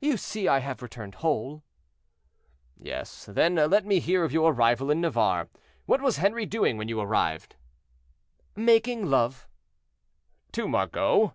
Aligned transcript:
"You 0.00 0.16
see 0.16 0.48
I 0.48 0.60
have 0.60 0.80
returned 0.80 1.16
whole." 1.16 1.62
"Yes; 2.78 3.26
then 3.26 3.56
let 3.56 3.84
me 3.84 4.00
hear 4.00 4.24
of 4.24 4.32
your 4.32 4.50
arrival 4.54 4.90
in 4.90 5.02
Navarre. 5.02 5.50
What 5.84 6.00
was 6.00 6.16
Henri 6.16 6.46
doing 6.46 6.78
when 6.78 6.88
you 6.88 6.98
arrived?" 6.98 7.56
"Making 8.56 9.10
love." 9.10 9.46
"To 10.52 10.66
Margot?" 10.66 11.34